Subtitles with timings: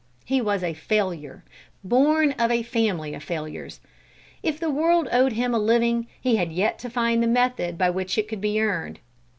[0.25, 1.43] He was a failure,
[1.83, 3.79] born of a family of failures.
[4.41, 7.91] If the world owed him a living, he had yet to find the method by
[7.91, 8.97] which it could be earned.